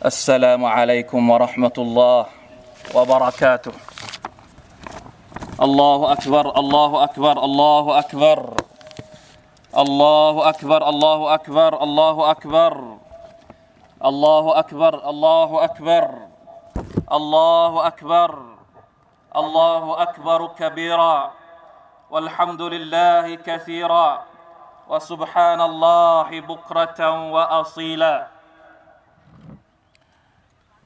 [0.00, 2.26] السلام عليكم ورحمة الله
[2.96, 3.72] وبركاته.
[5.60, 8.38] الله أكبر الله أكبر الله أكبر.
[9.76, 12.72] الله أكبر الله أكبر الله أكبر.
[14.00, 16.06] الله أكبر الله أكبر.
[17.12, 18.30] الله أكبر.
[19.36, 21.30] الله أكبر كبيرا.
[22.10, 24.08] والحمد لله كثيرا.
[24.88, 27.00] وسبحان الله بكرة
[27.36, 28.29] وأصيلا.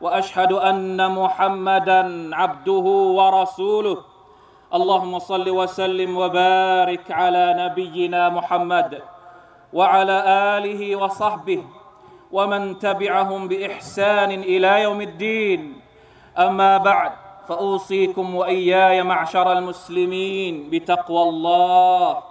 [0.00, 2.86] وأشهد أن محمدا عبده
[3.18, 3.98] ورسوله.
[4.74, 9.02] اللهم صل وسلم وبارك على نبينا محمد
[9.72, 10.16] وعلى
[10.58, 11.64] آله وصحبه
[12.32, 15.80] ومن تبعهم بإحسان إلى يوم الدين.
[16.38, 17.12] أما بعد
[17.48, 22.22] فأوصيكم وإياي معشر المسلمين بتقوى الله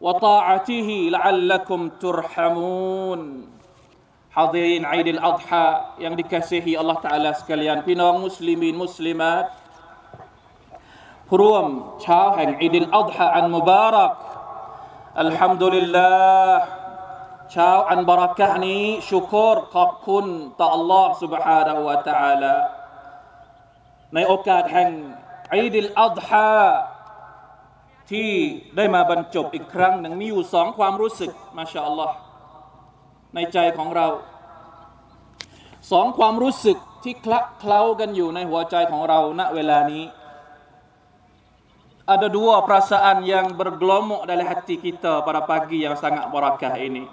[0.00, 3.51] وطاعته لعلكم ترحمون.
[4.32, 9.52] Hadirin Aidil Adha yang dikasihi Allah Ta'ala sekalian Pinong muslimin muslimat
[11.28, 14.16] Peruam Chao Hang Aidil Adha An Mubarak
[15.20, 16.64] Alhamdulillah
[17.52, 22.56] Chao An Barakah ni Syukur Qabkun Ta Allah Subhanahu Wa Ta'ala
[24.14, 24.90] ในโอกาสแห่ง
[25.54, 26.66] อีดิลอัลฮา
[28.10, 28.30] ที่
[28.76, 32.14] ได้มาบรรจบอีกครั้งหนึ่งมีอยู่สองความรู้สึกมาชาอัลลอฮ์
[33.34, 34.06] ในใจของเรา
[35.90, 40.04] สองความรู้สึกที่คละเคล้ากันอยู่ในหัวใจของเราณเวลานี้
[42.02, 47.06] ada dua perasaan yang bergelomok dalam hati kita pada pagi yang sangat barakah ini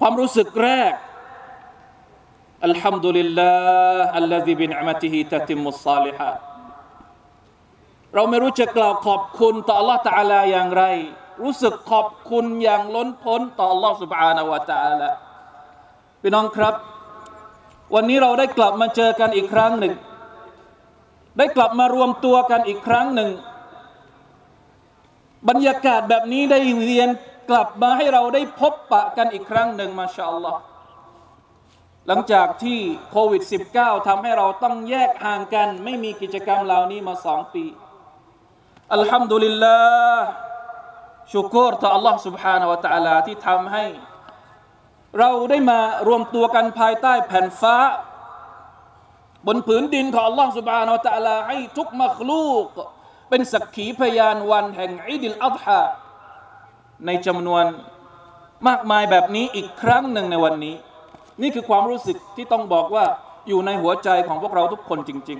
[0.00, 0.94] ความรู้สึกแรก
[2.68, 6.38] Alhamdulillah alladhi bi ni'matihi tatimmu salihat
[8.14, 10.84] เราไม่รู้จะกล่าวขอบคุณต่อ Allah Ta'ala อย่างไร
[11.42, 15.10] รู้สึกขอบคุณอย่างล้นพ้นต่อ Allah Subhanahu wa Ta'ala
[16.20, 16.74] พี่น้องครับ
[17.94, 19.94] วันนี้เราได้กลับมาเจอกันอีกครั้งหนึ่ง
[21.38, 23.30] ได้กลับมารวมตัวกันอีกครั้งหนึ่ง
[25.48, 27.08] บรรยากาศแบบนี้ได้เวียน
[27.50, 30.60] กลับมาให้เราได้พบปะกันอีกครั้งหนึ่งมาชาอัลลอฮ์
[32.06, 32.78] หลังจากที่
[33.10, 33.42] โควิด
[33.76, 37.64] -19 ทำให้เราต้องแยกห่างกัน ไม่มีกิจกรรมเหล่านี้มาสองปี
[38.94, 39.78] อัลฮัมดุลิลลา
[40.14, 40.45] ห์
[41.31, 43.85] ชุกรต่อ Allah سبحانه และ تعالى ที่ทำให้
[45.19, 47.75] เราได้มารวมตัวกันภายใต้แผ่นฟ้า
[49.47, 52.65] บนผืนดินของ Allah سبحانه และ تعالى ให้ทุกมักลูก
[53.29, 55.81] เป็นสักขีพยานวันแห่งอีดิลอัฎฮะ
[57.05, 57.65] ในจำนวน
[58.67, 60.75] มากมายแบบนี้อีกครั้งหนึ่งในวันนี้
[61.41, 63.05] นี่คือความรู้สึกที่ต้องบอกว่า
[63.47, 65.39] อยู่ในหัวใจของพวกเราทุกคนจริง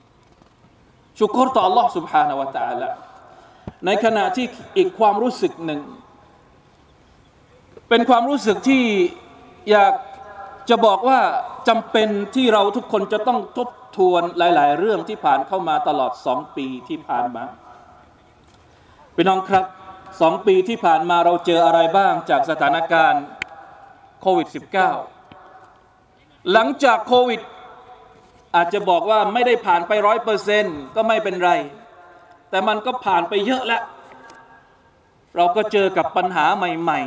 [0.00, 2.88] ๆ ชุกรต่อ Allah سبحانه และ تعالى
[3.85, 4.45] ในขณะที่
[4.77, 5.81] อีกความรู้สึกหนึ่ง
[7.89, 8.83] เป็นความรู้สึกที่
[9.71, 9.93] อยาก
[10.69, 11.19] จะบอกว่า
[11.67, 17.43] จำเป็นที่เราทุกคนจะต้องทบทวนหลาย ๆ เรื่องที่ผ่านเข้ามาตลอดสองปีที่ผ่านมา
[19.15, 19.65] พี่น้องครับ
[20.21, 23.23] สองปีที่ผ่านมาเราเจออะไรบ้างจากสถานการณ์
[24.21, 24.47] โควิด
[25.33, 27.41] -19 หลังจากโควิด
[28.55, 31.51] อาจจะบอกว่าไม่ได้ผ่านไปร้อยเปอร์เซ็นต์ก็ไม่เป็นไร
[32.49, 33.83] แต่มันก็ผ่านไปเยอะแล้ว
[35.35, 36.99] เราก็เจอกับปัญหาใหม่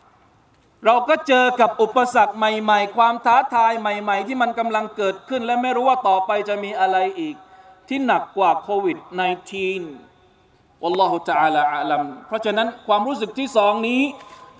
[0.00, 7.36] ๆ เราก็เจอกับอุปสรรคใหม่ ๆ ความท้าทายใหม่ ๆ ที่มันกำลังเกิดขึ้นและไม่รู้ว่าต่อไปจะมีอะไรอีก
[7.88, 8.98] ที่หนักกว่าโควิด
[9.70, 14.02] -19 วัลลอฮุตะอาลาอาลัมเพราะฉะนั้นความรู้สึกที่สองนี้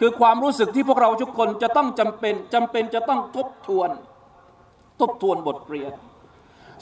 [0.01, 3.91] คือความรู้สึกที่พวกเราทุกคนจะต้องจำเป็นจำเป็นจะต้องทบทวน
[5.01, 5.93] ทบทวนบทเรียน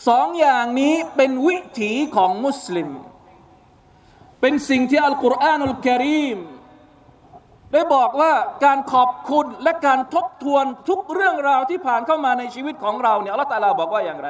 [0.08, 2.90] สองอย่างนี้เป็นวิถีของมุสลิม
[4.46, 6.38] เป็นสิ่งที่อัลกุรอานอัลกิริม
[7.73, 8.32] ได้บอกว่า
[8.64, 14.29] การขอบคุณและการทบทวนทุกเรื่องราวที่ผ่านเข้ามาในชีวิตของเราเนี่ยอัลลอฮฺตาลาบอกว่าอย่างไร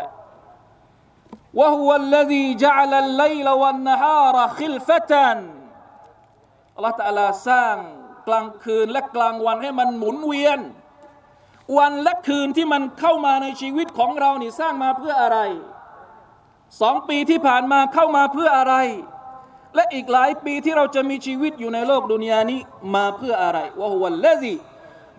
[1.59, 5.39] ว่าฮุวัลลซีจัลลัลไลลวันนฮาระคิลฟตัน
[6.77, 7.77] อัลลอฮฺลาสร้าง
[8.29, 10.59] กลางคืนและกลางวันให้มันหมุนเวียน
[11.79, 15.39] วันและคืนที่มันเข้ามาในชีวิตของเรานี่สร้างมาเพื่ออะไร
[16.81, 18.77] สองปีที่ผ่านมาเข้ามาเพื่ออะไร
[19.75, 22.61] และอีกหลายปีที่เราจะมีชีวิตอยู่ในโลกดุนยานี้
[22.95, 24.55] มาเพื่ออะไรวะฮุวัลลซี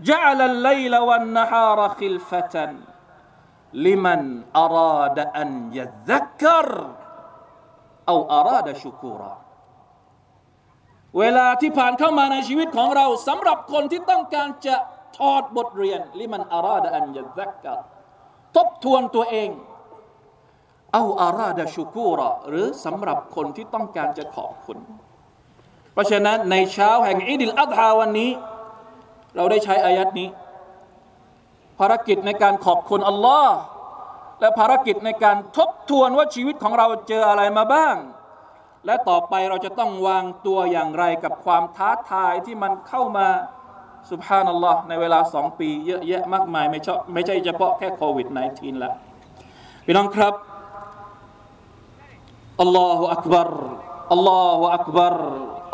[0.09, 2.71] จะลัลไลลวันนฮารคิลฟตัน
[3.85, 4.21] ลิมัน
[4.59, 6.69] อาราดอันยะซักร
[8.07, 9.33] เอาอาราดชุกูรา
[11.19, 14.75] เวลาที่ผ่านเข้ามาในชีวิตของเราสำหรับคนที่ต้องการจะ
[15.17, 17.79] ถอดบทเรียนลิมันอาราดอันยะซักร
[18.55, 19.49] ทบทวนตัวเอง
[20.95, 24.77] อาอาราดชูกูระหรือสำหรับคนที่ต้องการจะขอบคุณ
[25.93, 28.31] เพราะฉะนั้นในเช้าแห่งอีดิลอัฎฮาวันนี้
[29.35, 30.29] เราได้ใช้อายัดนี้
[31.79, 33.55] ภารกิจในการขอบคุณอัลลอฮ์
[34.39, 37.95] และภารกิจในการทบทวนว่าชีวิตของเราเจออะไรมาบ้าง
[38.85, 43.27] และต่อไปเราจะต้องวางตัวอย่างไรกับความท้าทายที่มันเข้ามา
[44.11, 48.93] สุบฮานัลลอฮ์ในเวลาสองปี เยอะแยะมากมาย ไม่ใช่ไม่ใช่เฉพาะแค่โควิด -19 แล้ว
[49.85, 50.33] พี่น้องครับ
[52.62, 53.50] อัลลอฮฺอักบาร
[54.12, 55.16] อัลลอฮฺอักบาร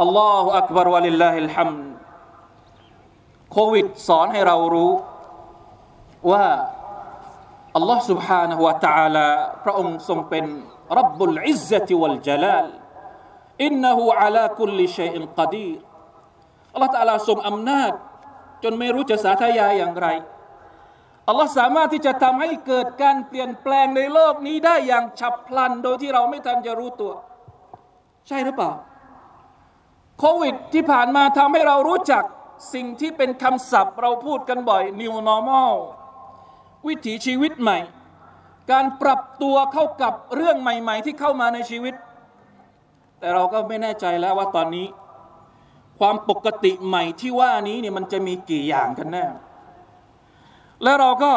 [0.03, 1.73] อัลลอฮฺอักบารวะลิลลาฮิลฮัม
[3.53, 4.93] โควิดสอนให้เรารู้
[6.31, 6.45] ว่า
[7.77, 9.29] อัลลอฮ์ سبحانه และ تعالى
[9.65, 10.45] พระองค์ทรงเป็น
[10.99, 12.67] รับบุลอิซซะติวัลจลาล
[13.65, 15.79] อินนะฮูอัลาคุลิชัยอินกดีร
[16.73, 17.93] อัลลอฮ์ تعالى ทรงอำนาจ
[18.65, 20.07] จนไม่รู้จะสาธยายอย่างไร
[21.32, 27.14] อัลลอฮ์สามารถที่จะทำให้เกิดการเปลี่ยนแปลงในโลกนี้ได้อย่างฉับพลันโดยที่เราไม่ทันจะรู้ตัว
[28.28, 28.72] ใช่หรือเปล่า
[30.20, 32.24] โควิดที่ผ่านมาทำให้เรารู้จัก
[32.74, 35.74] สิ่งที่เป็นคำศัพท์ เราพูดกันบ่อย new normal
[36.88, 37.78] วิถีชีวิตใหม่
[38.72, 41.94] การปรับตัวเข้ากับเรื่องใหม่ ๆ ที่เข้ามาในชีวิต
[43.20, 44.88] แต่เราก็ไม่แน่ใจแล้วว่าตอนนี้
[46.00, 49.26] ความปกติใหม่ที่ว่านี้เนี่ยมันจะมีกี่อย่างกันแน่
[50.84, 51.34] และเราก็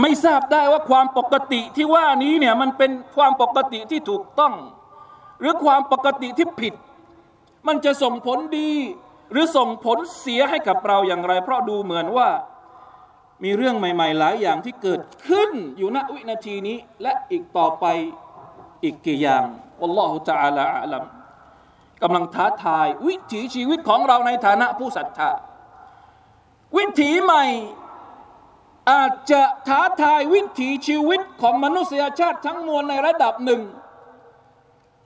[0.00, 4.54] ไม่ทราบได้ว่าความปกติที่ว่านี้เนี่ยมันเป็นความปกติที่ถูกต้อง
[5.40, 6.74] หรือความปกติที่ผิด
[7.66, 8.70] มันจะส่งผลดี
[9.32, 12.28] หรือส่งผลเสียให้กับเราอย่างไร เพราะดูเหมือนว่า
[13.44, 17.84] มีเรื่องใหม่ ๆ หลายอย่างที่เกิดขึ้นอยู่ณวินาทีนี้ และอีกต่อไป
[18.82, 19.44] อีกกี่อย่าง
[19.82, 21.04] อัลลอฮฺจาลาอัลัม
[22.02, 25.30] กำลังท้าทาย วิถีชีวิตของเราในฐานะผู้ศรัทธา
[26.76, 27.44] วิถีใหม่
[28.90, 33.62] อาจจะท้าทายวิถีชีวิตของมนุษยชาติทั้งมวลในระดับหนึ่ง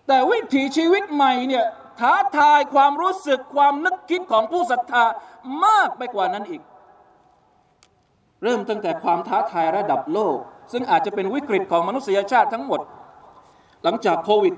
[0.07, 1.65] แต่วิถีชีวิตใหม่เนี่ย
[2.01, 5.05] ท้าทายความรู้สึกความนึกคิดของผู้ศรัทธา
[5.65, 6.63] มากไปกว่านั้นอีก
[8.43, 10.37] เริ่มตั้งแต่ความท้าทายระดับโลก
[10.73, 12.81] ซึ่งอาจจะเป็นวิกฤตของมนุษยชาติทั้งหมด
[13.83, 14.55] หลังจากโควิด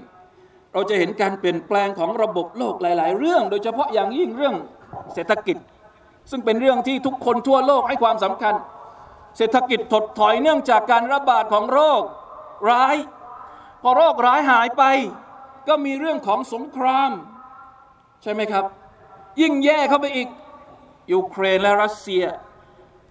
[0.00, 4.54] -19 เราจะเห็นการเปลี่ยนแปลงของระบบโลกหลาย ๆ เรื่อง โดยเฉพาะอย่างยิ่งเรื่อง
[5.14, 5.56] เศรษฐกิจ
[6.30, 8.54] ซึ่งเป็นเรื่องที่ทุกคนทั่วโลกให้ความสำคัญ
[9.36, 12.02] เศรษฐกิจถดถอยเนื่องจากการระบาดของโรค
[12.70, 12.96] ร้าย
[13.82, 14.82] พอโรคร้ายหายไป
[15.68, 17.10] ก็มีเรื่องของสงคราม
[18.22, 18.64] ใช่ไหมครับ
[19.40, 20.28] ยิ่งแย่เข้าไปอีก
[21.12, 22.24] ยูเครนและรัสเซีย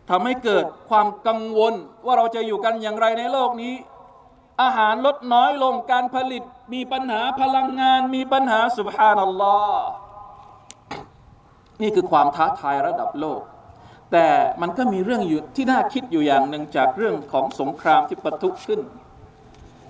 [0.09, 1.73] ทำให้เกิดความกังวล
[2.06, 3.75] ว่าเราจะอยู่กันอย่างไรในโลกนี้
[4.61, 9.88] อาหารลดน้อยลงการผลิตมีปัญหาพลังงานมีปัญหาสุบฮานัลลอฮ์
[11.81, 13.42] นี่คือความท้าทายระดับโลก
[14.12, 14.28] แต่
[14.62, 18.81] มันก็มีเรื่องอยู่ที่น่าคิดอยู่อย่างหนึ่งจากเรื่องของสงครามที่ปะทุขึ้น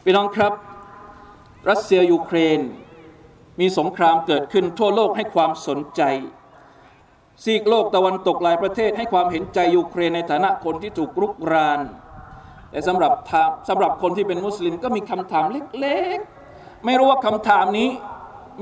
[0.04, 0.54] พี่น้องครับ
[1.70, 2.60] รัสเซียยูเครน
[3.60, 6.02] มีสงครามเกิดขึ้นทั่วโลกให้ความสนใจ
[7.44, 11.80] ซีกโลกตะวันตกหลายประเทศให้ความเห็นใจยูเครนในฐานะคนที่ถูกรุกราน
[12.72, 13.12] แต่สำหรับ
[13.70, 15.46] สำหรับคนที่เป็นมุสลิมก็มีคำถาม
[15.80, 17.90] เล็กๆ ไม่รู้ว่าคำถามนี้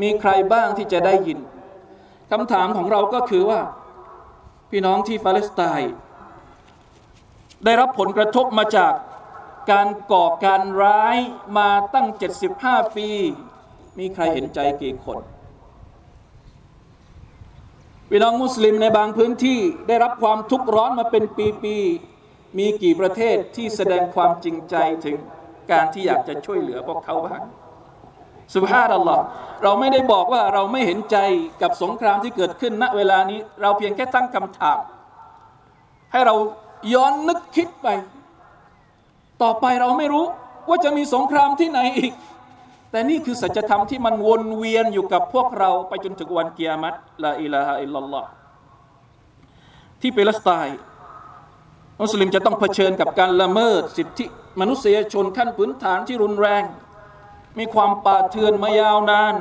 [0.01, 1.39] มีใครบ้างที่จะได้ยิน
[2.31, 3.61] คำถามของเราก็คือว่า
[4.71, 5.93] พี่น้องที่ฟาเลสไตน์
[7.65, 8.93] ได้รับผลกระทบมาจาก
[9.71, 11.17] การก่อการร้าย
[11.57, 12.07] มาตั้ง
[12.51, 13.09] 75 ปี
[13.99, 15.19] มีใครเห็นใจกี่คน
[18.09, 21.23] พี่น้องมุสลิมในบางพื้นที่ได้รับความทุกข์ร้อนมาเป็น
[21.63, 25.15] ปีๆมีกี่ประเทศที่แสดงความจริงใจถึง
[25.71, 27.43] การที่อยากจะช่วยเหลือพวกเขาบ้าง
[28.53, 29.23] สุภาพอัลลอฮ์
[29.63, 31.17] เราไม่ได้บอกว่าเราไม่เห็นใจ
[31.61, 34.79] กับสงครามที่เกิดขึ้นณเวลานี้ เราเพียงแค่ตั้งคำถาม
[36.11, 36.35] ให้เรา
[36.93, 37.87] ย้อนนึกคิดไป
[39.43, 40.25] ต่อไปเราไม่รู้
[40.69, 42.13] ว่าจะมีสงครามที่ไหนอีก
[42.91, 48.27] แต่นี่คือสัจธรรมที่มันวนเวียนอยู่กับพวกเราไปจนถึงวันเกียรติลาอิลาฮะอิลลัลลอฮ์
[50.01, 50.79] ที่เปลสไตน์
[52.01, 54.25] มุสลิมจะต้องเผชิญกับการละเมิดสิทธิ
[54.59, 56.63] มนุษยชนขั้นพื้นฐานที่รุนแรง
[57.59, 59.35] มีความป่าเถื่อนมายาวนาน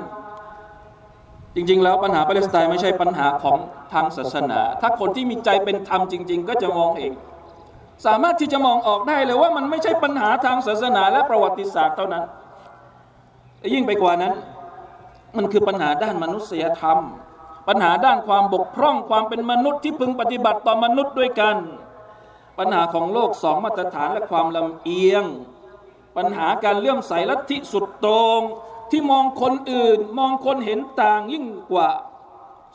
[1.54, 3.56] จริง ๆ แล้วปัญหาปาเลสไตน์ไม่ใช่ปัญหาของ
[3.92, 7.12] ทางศาสนา ถ้าคนที่มีใจเป็นธรรมจริง ๆ ก็จะมองเอง
[8.06, 12.25] สามารถที่จะมองออกได้เลยว่ามันไม่ใช่ปัญหาทางศาสนาและประวัติศาสตร์เท่านั้น
[13.75, 14.35] ยิ่งไปกว่านั้น
[15.37, 16.99] มันคือปัญหาด้านมนุษยธรรม
[17.68, 21.56] ปัญหาด้านความบกพร่องความเป็นมนุษย์ที่พึงปฏิบัติต่อมนุษย์ด้วยกัน
[22.58, 25.25] ปัญหาของโลกสองมาตรฐานและความลำเอียง
[26.16, 28.40] ปัญหาการเลื่อมใสลัทธิสุดโต่ง
[28.90, 31.88] ที่มองคนอื่น มองคนเห็นต่างยิ่งกว่า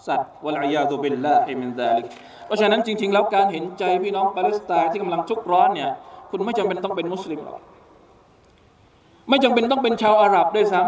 [0.07, 2.05] สัตว์ والعياذ بالله من ذلك
[2.45, 5.91] เพราะฉะนั้นจริง ๆ แล้วการเห็นใจพี่น้องปาเลสไตน์ที่กำลังทุกข์ร้อนเนี่ย
[6.29, 7.59] คุณไม่จำเป็นต้องเป็นมุสลิมหรอก
[9.29, 10.81] ไม่จำเป็นต้องเป็นชาวอาหรับด้วยซ้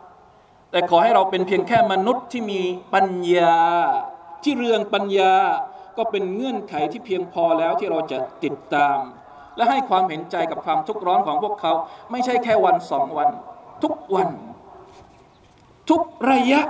[0.00, 2.60] ำแต่ขอให้เราเป็นเพียงแค่มนุษย์ที่มี
[2.94, 3.56] ปัญญา
[4.44, 5.34] ที่เรืองปัญญา
[5.96, 8.98] ก็เป็นเงื่อนไขที่เพียงพอแล้วที่เราจะติดตาม
[9.57, 11.73] และให้ความเห็นใจกับความทุกข์ร้อนของพวกเขา
[12.11, 13.29] ไม่ใช่แค่วันสองวัน
[13.83, 14.29] ทุกวัน
[15.89, 16.01] ทุก
[16.31, 16.61] ระยะ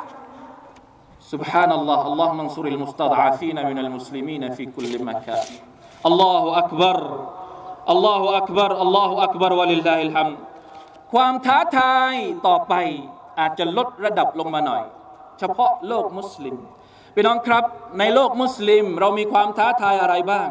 [1.34, 5.46] سبحان الله اللهم انصر المستضعفين من المسلمين في كل مكان
[6.10, 6.98] الله أكبر
[7.94, 10.38] الله أكبر الله أكبر ولله الحمد
[11.14, 12.14] ความท้าทาย
[12.48, 12.74] ต่อไป
[13.40, 14.84] อาจจะลดระดับลงมาหน่อย
[15.40, 16.56] เฉพาะโลกมุสลิม
[17.16, 17.64] พี่น้องครับ
[18.00, 20.48] ในโลกมุสลิมเรามีความท้าทายอะไรบ้าง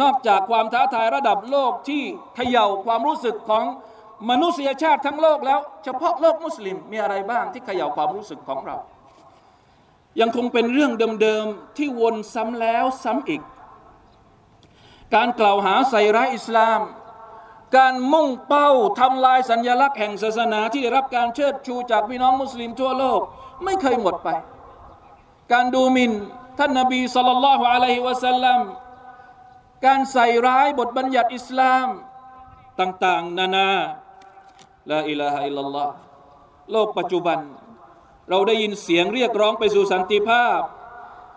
[0.00, 2.02] นอกจากความท้าทายระดับโลกที่
[2.36, 3.64] เขย่าความรู้สึกของ
[4.30, 8.76] มนุษยชาติทั้งโลกแล้ว เฉพาะโลกมุสลิมมีอะไรบ้างที่เขย่าความรู้สึกของเรา
[10.20, 13.42] ยังคงเป็นเรื่องเดิมๆที่วนซ้ำแล้วซ้ำอีก
[15.14, 16.80] การกล่าวหาใส่ร้ายอิสลาม
[17.76, 18.70] การมุ่งเป้า
[19.00, 23.20] ทำลายสัญญลักษณ์แห่งศาสนาที่ได้รับการเชิดชูจากพี่น้องมุสลิมทั่วโลก
[23.64, 24.28] ไม่เคยหมดไป
[25.52, 26.12] การดูหมิน
[26.58, 28.60] ท่านนบีสุลต่านละฮ์อะลัยฮิวะสัลลัม
[29.86, 31.88] การใส่ร้ายบทบัญญัติอิสลาม
[32.80, 33.68] ต่าง ๆ นานา
[34.90, 35.88] ละอิลาฮะอิลลัลลอฮ
[36.72, 37.38] โลกปัจจุบัน
[38.28, 40.60] เราได้ยินเสียงเรียกร้องไปสู่สันติภาพ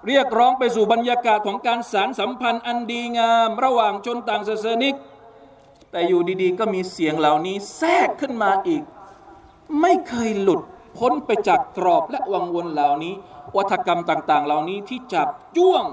[0.07, 4.95] เรียกร้องไปสู่บรรยากาศของการสารสัมพันธ์อันดีงาม ระหว่างชนต่างศาสนิก
[5.91, 8.83] แต่อยู่ดีๆ ก็มีเสียงเหล่านี้แทรกขึ้นมาอีก
[9.81, 10.61] ไม่เคยหลุด
[10.97, 13.13] พ้นไปจากกรอบและวังวนเหล่านี้
[13.55, 15.83] วัฒกรรมต่าง ๆ เหล่านี้ที่จับจ้วง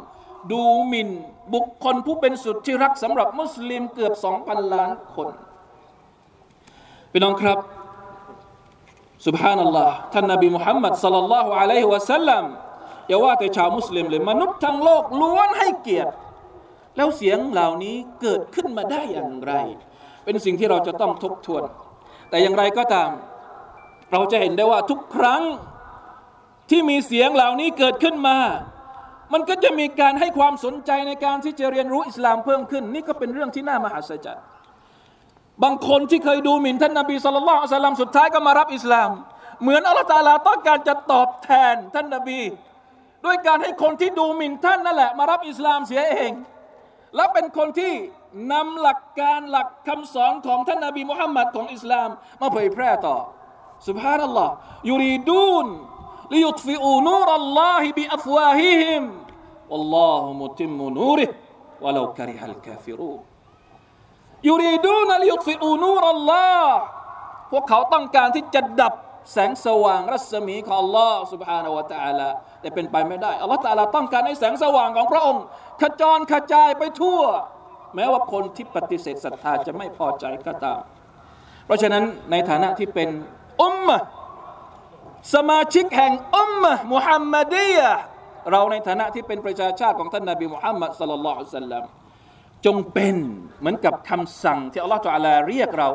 [0.51, 1.09] ดูหมิน่น
[1.55, 5.29] บุคคลผู้เป็นสุดที่รักสำหรับมุสลิมเกือบสองพันล้านคน
[7.11, 7.59] พี่น้องครับ
[9.27, 12.45] สุบฮานัลลอฮ์ท่านนบีมุฮัมมัดสัลลัลลอฮุอะลัยฮิวะสัลลัม
[13.09, 16.13] อย่าว่าแต่ชาวมุสลิมเลยมนุษย์ทั้งโลกล้วนให้เกียรติ
[16.97, 19.53] แล้วเสียงเหล่านี้เกิดขึ้นมาได้อย่างไร
[20.25, 21.63] เป็นสิ่งที่เราจะต้องทบทวน
[22.31, 23.11] แต่อย่างไรก็ตาม
[24.13, 25.43] เราจะเห็นได้ว่าทุกครั้ง
[26.71, 28.39] ที่มีเสียงเหล่านี้เกิดขึ้นมา
[29.33, 34.45] มันก็จะมีการให้ความสนใจในการที่จะเรียนรู้อิสลามเพิ่มขึ้น นี่ก็เป็นเรื่องที่น่ามหัศจรรย์
[35.62, 39.11] บางคนที่เคยดูหมิ่นท่านนบีสุลต่านสัลลัมสุดท้ายก็มารับอิสลาม
[39.62, 42.41] เหมือนอัลตาลาต้องการจะตอบแทนท่านนบี
[43.25, 46.33] ด้วยการให้คนที่ดูหมิ่นท่านนั่นแหละ มารับอิสลามเสียเอง
[47.17, 47.93] และเป็นคนที่
[48.53, 52.09] นำหลักการหลักคำสอนของท่านนบีมุฮัมมัดของอิสลาม
[52.41, 53.17] มาเผยแพร่ต่อ
[59.72, 61.30] سبحان الله يريدون ليطفئوا نور الله بأفواههم والله متم نوره
[61.82, 63.20] ولو كره الكافرون
[64.44, 66.82] يريدون ليطفئوا نور الله
[67.52, 68.94] พวกเขาต้องการที่จะดับ
[69.34, 72.30] แสงสว่างรัศมีของ Allah سبحانه และ تعالى
[72.62, 75.44] แต่เป็นไปไม่ได้ Allah تعالى ต้องการให้แสงสว่างของพระองค์
[75.82, 77.22] ขจรขจายไปทั่ว
[77.96, 80.82] แม้ว่าคนที่ปฏิเสธศรัทธาจะไม่พอใจก็ตาม
[81.66, 83.10] เพราะฉะนั้นในฐานะที่เป็น
[83.62, 83.98] อุมมะ
[85.34, 88.11] สมาชิกแห่งอุมมะมุฮัมมัดียะ
[88.52, 91.84] เราในฐานะที่เป็นประชาชาติของท่านนบีมุฮัมมัดสัลลัลลอฮุอะลัยฮิสัลลัม
[92.66, 93.16] จงเป็น
[93.60, 95.90] เหมือนกับคำสั่งที่อัลลอฮฺตะอาลาเรียกเรา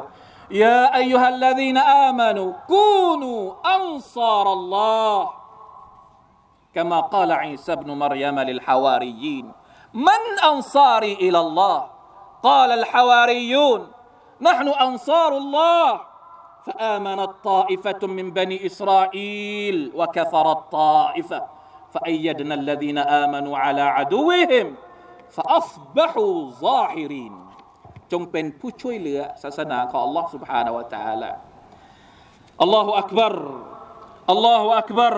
[0.62, 3.32] ยาอายุฮัลลดีนอามานูกูนู
[3.72, 3.84] อัน
[4.16, 5.42] ซารัลลอฮ์
[6.76, 9.52] كما قال عيسى ابن مريم للحواريين
[9.94, 11.78] من أنصاري إلى الله
[12.42, 13.80] قال الحواريون
[14.40, 16.00] نحن أنصار الله
[16.66, 21.42] فآمنت طائفة من بني إسرائيل وكفرت طائفة
[21.92, 24.66] فأيدنا الذين آمنوا على عدوهم
[25.36, 26.32] فأصبحوا
[26.64, 27.34] ظاهرين
[28.12, 31.30] จงเป็นผู้ช่วยเหลือศาสนาของ Allah سبحانه และ تعالى
[32.60, 33.36] อัลลอฮฺอักบาร
[34.30, 35.16] อัลลอฮฺอักบาร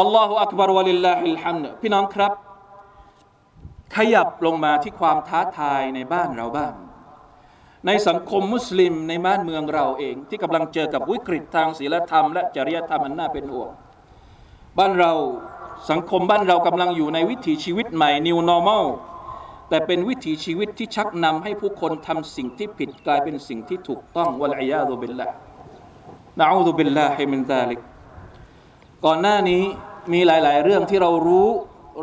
[0.00, 2.32] อัลลอฮฺอักบารวะลิลลาฮิลฮัมด์พี่น้องครับ
[3.96, 6.72] ขยับลงมาที่ความท้าทายในบ้านเราบ้าง
[7.86, 13.70] ในสังคมมุสลิมในบ้านเมืองเราเอง ที่กำลังเจอกับวิกฤตทางศีลธรรมและจริยธรรมอันน่าเป็นห่วง
[14.78, 15.12] บ้านเรา
[15.89, 18.85] สังคมบ้านเรากำลังอยู่ในวิถีชีวิตใหม่ New Normal
[19.69, 25.27] แต่เป็นวิถีชีวิตที่ชักนำให้ผู้คนทำสิ่งที่ผิดกลายเป็นสิ่งที่ถูกต้องวะลัยยาตุบิลละ
[26.39, 27.79] นะอูซุบิลลาฮิมินซาลิก
[29.05, 29.63] ก่อนหน้านี้
[30.13, 31.47] มีหลาย ๆ เรื่องที่เรารู้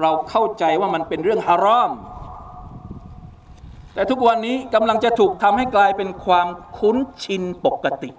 [0.03, 1.93] เราเข้าใจว่ามันเป็นเรื่องฮารอม
[3.95, 8.11] แต่ทุกวันนี้กำลังจะถูกทำให้กลายเป็นความคุ้นชินปกติ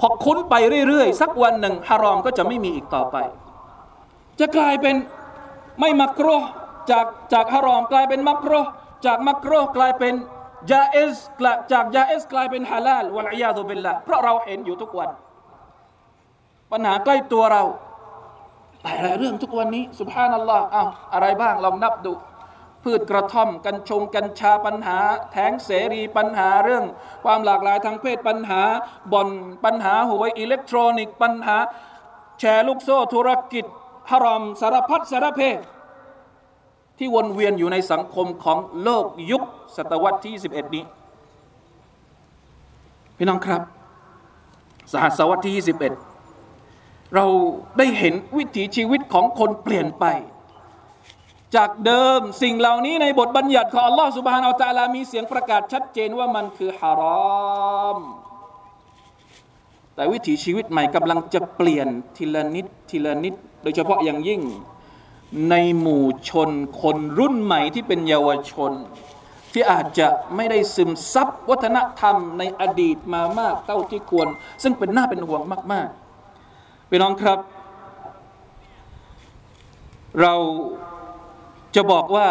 [0.00, 0.54] พอคุ้นไป
[0.88, 3.16] เรื่อย ๆ สักวันหนึ่งฮารอมก็จะไม่มีอีกต่อไป
[4.40, 4.96] จะกลายเป็น
[5.80, 6.48] ไม่มักโรห์
[6.90, 8.70] จากจากฮารอมกลายเป็นมักโรห์
[9.06, 10.14] จากมักโรห์กลายเป็น
[10.70, 11.14] ยาเอส
[11.72, 15.10] จากยาเอสกลายเป็นฮาลาลวะลัยยาตุบิลละเพราะเราเห็นอยู่ทุกวัน
[16.72, 17.62] ปัญหาใกล้ตัวเรา
[18.82, 22.12] หลายหลายเรื่องทุกวันนี้สุบฮานัลลอฮ์อ้าวอะไรบ้างลองนับดู
[22.84, 24.98] พืชกระท่อม กัญชงกัญชาปัญหา
[25.32, 26.84] แท้งเสรีปัญหาเรื่อง
[27.24, 28.62] ความหลากหลายทางเพศปัญหา
[29.12, 29.28] บ่อน
[29.64, 31.56] ปัญหาหวยอิเล็กทรอนิกส์ปัญหา
[32.40, 33.64] แชร์ลูกโซ่ธุรกิจ
[34.10, 35.40] ฮารอมสารพัดสารเพ
[36.98, 39.42] ที่วนเวียนอยู่ในสังคมของโลกยุค
[39.76, 40.84] ศตวรรษที่21นี้
[43.16, 43.62] พี่น้องครับ
[44.92, 47.26] สหัสวรรษที่ 21 เรา
[47.78, 50.04] ได้เห็นวิถีชีวิตของคนเปลี่ยนไป
[51.56, 57.02] จากเดิมสิ่งเหล่านี้ในบทบัญญัติของอัลลอฮฺสุบฮานาอัลตะลามีเสียงประกาศชัดเจนว่ามันคือฮาร
[57.80, 57.98] อม
[59.94, 64.40] แต่วิถีชีวิตใหม่กำลังจะเปลี่ยนทีละนิดทีละนิด โดยเฉพาะอย่างยิ่ง
[65.50, 68.72] ในหมู่ชนคนรุ่นใหม่ที่เป็นเยาวชน
[69.52, 70.06] ที่อาจจะ
[70.36, 74.28] ไม่ได้ซึมซับวัฒนธรรมในอดีตมามากเท่าที่ควร
[74.62, 77.38] ซึ่งเป็นหน้าเป็นห่วงมากๆพี่น้องครับ
[80.20, 80.34] เรา
[81.76, 82.26] จะบอกว่า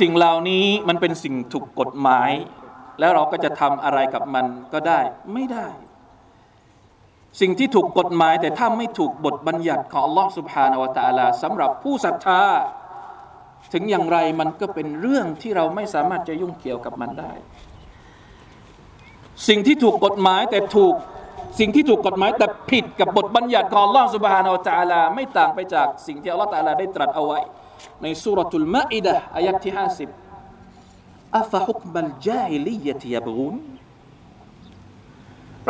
[0.00, 2.30] สิ่งเหล่านี้มันเป็นสิ่งถูกกฎหมาย
[3.00, 5.00] แล้วเราก็จะทำอะไรกับมันก็ได้
[5.34, 5.66] ไม่ได้
[7.40, 12.42] สิ่งที่ถูกกฎหมาย แต่ถ้าไม่ถูกบทบัญญัติของลอสุบฮานาวตาลาสำหรับผู้ศรัทธา
[13.72, 17.32] ถึงอย่างไรมันก็เป็นเรื่องที่เราไม่สามารถจะยุ่งเกี่ยวกับมันได้
[19.48, 20.94] สิ่งที่ถูกกฎหมายแต่ถูก
[21.58, 27.38] สิ่งที่ถูกกฎหมายแต่ผิดกับบทบัญญัติของลอสุบฮานาวตาลาไม่ต่างไปจากสิ่งที่อลอฮ์ตาลาได้ตรัสเอาไว้
[28.02, 30.08] ในสุรทูลมะอิดะอายะที่ห้าสิบ
[31.38, 33.54] อัฟฮุกมัลจาฮิลียะติยาบูน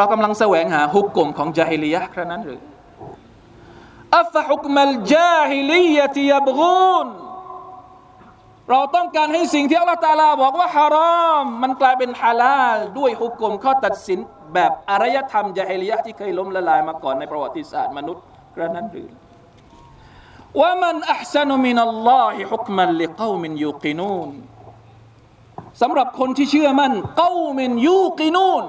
[0.00, 2.60] เรากำลังแสวงหาฮุกกลมของจาฮิลียะครั้นั้นหรือ
[4.18, 7.06] อัฟฮุกมัลจาฮิลียะติยบกูน
[8.70, 10.96] เราต้องการให้สิ่งที่อัลลอฮฺตาลาบอกว่าฮาร
[11.28, 14.18] อม มันกลายเป็นฮาลาลด้วยฮุกกลมข้อตัดสิน
[14.54, 18.24] แบบอารยธรรมจาฮิลียะที่เคยล้มละลายมาก่อนในประวัติศาสตร์มนุษย์
[18.54, 19.08] ครั้นั้นหรือ
[20.60, 24.30] ว่ามันอัพซานุมินัลลอฮิฮุกมันลิกาวมินยูกินูน
[25.80, 28.66] สำหรับคนที่เชื่อมั่นกามินยูกินูน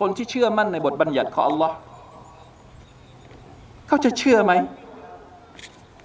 [0.00, 1.74] คนที่เชื่อมั่นในบทบัญญัติของอัลลอฮ์
[3.88, 4.52] เขาจะเชื่อไหม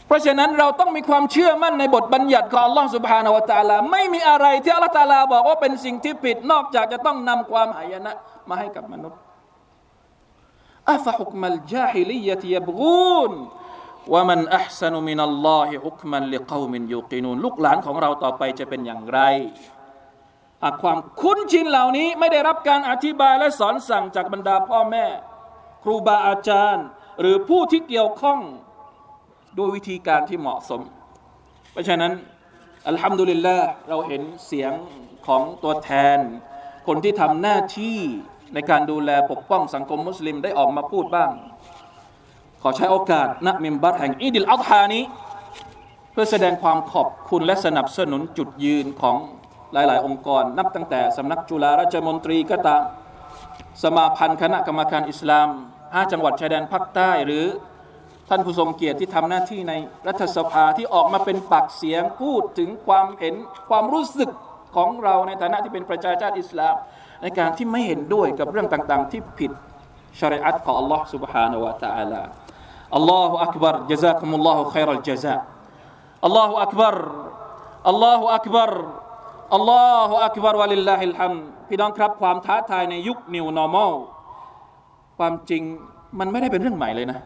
[0.08, 8.12] เพราะฉะนั้นเราต้องมีความเชื่อมั่นในบทบัญญัติของอัลลอฮ์สุบฮานาวะตาลา ไม่มีอะไรที่อัลตาลาบอกว่าเป็นสิ่งที่ผิด นอกจากจะต้องนำความหายนะ
[8.50, 9.20] มาให้กับมนุษย์
[10.92, 13.32] أفحكم الجاهلية يبغون
[14.14, 19.20] ومن أحسن من الله حكما لقوم يوقنون ลูกหลานของเราต่อไปจะเป็นอย่างไร
[20.82, 25.06] ความคุ้นชินเหล่านี้ไม่ได้รับการอธิบายและสอนสั่งจากบรรดาพ่อแม่
[25.84, 26.86] ครูบาอาจารย์
[27.20, 28.40] หรือผู้ที่เกี่ยวข้อง
[29.58, 30.82] ด้วยวิธีการที่เหมาะสม
[31.72, 32.12] เพราะฉะนั้น
[32.88, 33.58] الحمد لله
[33.90, 34.72] เราเห็นเสียง
[35.28, 36.18] ของตัวแทน
[36.88, 37.98] คนที่ทำหน้าที่
[38.54, 41.32] ในการดูแลปกป้องสังคมมุสลิมได้ออกมาพูดบ้าง
[42.62, 45.04] ขอใช้โอกาสนักมิมบัตแห่งอีดิลอัลฮานี้
[46.12, 49.18] เพื่อแสดงความขอบคุณและสนับสนุนจุดยืนของ
[49.73, 52.83] หลาย ๆ องค์กรนับตั้งแต่สำนักจุฬาราชมนตรีก็ตาม
[53.83, 55.49] สมาพันธ์คณะกรรมการอิสลาม
[55.95, 57.45] ห้าจังหวัดชายแดนภาคใต้ หรือ
[58.29, 59.73] ท่านผู้ทรงเกียรติที่ทำหน้าที่ใน
[60.07, 63.35] รัฐสภาที่ออกมาเป็นปากเสียงพูดถึงความเห็น
[63.71, 64.31] ความรู้สึก
[64.77, 66.75] ของเราในฐานะที่เป็นประชาชาติอิสลาม
[67.23, 69.53] ในการที่ไม่เห็นด้วยกับเรื่องต่าง ๆ ที่ผิด
[70.21, 72.23] ชริอัตของ Allah سبحانه และ تعالى
[72.97, 75.41] อัลลอฮฺอักบาร جزاكم الله خير الجزاء
[76.25, 76.97] อัลลอฮฺอักบาร
[77.89, 78.73] อัลลอฮฺอักบาร
[79.54, 81.34] อัลลอฮฺอักบารวะลิลลาฮิลฮัม
[81.70, 83.92] พี่น้องครับ ความท้าทายในยุค New Normal
[85.18, 85.64] ความจริง
[86.20, 87.20] มันไม่ได้เป็นเรื่องใหม่เลยนะ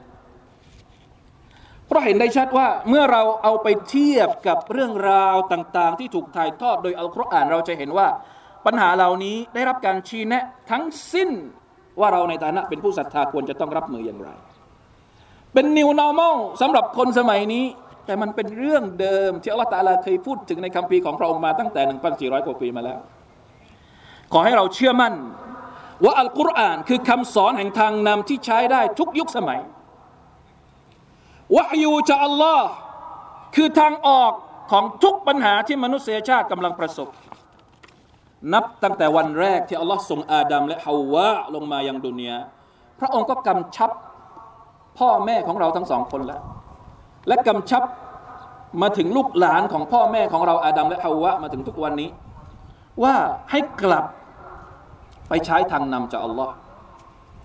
[1.86, 8.08] เพราะเห็นได้ชัดว่าเมื่อเราเอาไปเทียบกับเรื่องราวต่างๆ ที่ถูกถ่ายทอดโดยอัลกุรอานเราจะเห็นว่า
[8.66, 11.30] ปัญหาเหล่านี้ได้รับการชี้แนะทั้งสิ้น
[12.00, 14.30] ว่าเราในฐานะเป็นผู้ศรัทธาควรจะต้องรับมืออย่างไร
[15.54, 17.66] เป็น New Normal สำหรับคนสมัยนี้
[18.10, 21.82] แต่มันเป็นเรื่องเดิมที่อัลลอฮฺตาลาเคยพูดถึงในคัมภีร์ของพระองค์มาตั้งแต่
[22.40, 23.00] 1,400 กว่าปีมาแล้ว
[24.34, 25.14] ขอให้เราเชื่อมั่น
[26.04, 29.60] ว่าอัลกุรอานคือคำสอนแห่งทางนำที่ใช้ได้ทุกยุคสมัย
[31.56, 32.68] วะฮยูจากอัลลอฮ์
[33.56, 34.32] คือทางออก
[34.72, 37.08] ของทุกปัญหาที่มนุษยชาติกำลังประสบ
[38.54, 42.38] นับตั้งแต่วันแรกที่อัลลอฮ์ส่งอาดัมและฮาวะลงมายังดุนยา
[43.00, 43.92] พระองค์ก็กำชับ
[45.00, 46.44] พ่อแม่ของเราทั้งสองคนแล้ว
[47.28, 47.84] และกำชับ
[48.82, 52.10] มาถึงลูกหลานของพ่อแม่ของเราอาดัมและฮาวะมาถึงทุกวันนี้
[53.04, 53.16] ว่า
[53.52, 54.06] ให้กลับ
[55.30, 56.54] ไปใช้ทางนำจากอัลลอฮ์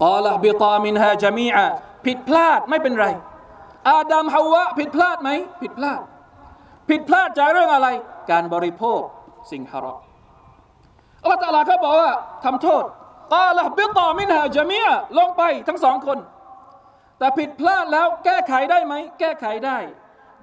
[0.03, 1.65] กอละบิตามินฮาจามีอะ
[2.07, 3.07] ผิดพลาดไม่เป็นไร
[3.91, 5.31] อาดัมฮาวะผิดพลาดไหม
[5.63, 6.01] ผิดพลาด
[6.91, 7.89] ผิดพลาดจากเรื่องอะไร
[8.31, 9.01] การบริโภค
[9.51, 9.99] สิ่งฮารอม
[11.23, 12.13] อัลลอฮฺตะลาเขาบอกว่า
[12.45, 12.85] ทำโทษ
[13.35, 14.85] กาละบิตอมินฮาจามีย
[15.19, 16.19] ลงไปทั้งสองคน
[17.19, 19.79] แต่ผิดพลาดแล้วแก้ไขได้ไหม แก้ไขได้